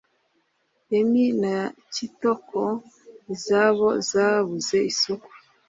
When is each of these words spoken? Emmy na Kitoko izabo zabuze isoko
Emmy 0.97 1.25
na 1.41 1.55
Kitoko 1.93 2.61
izabo 3.33 3.87
zabuze 4.09 4.77
isoko 4.91 5.29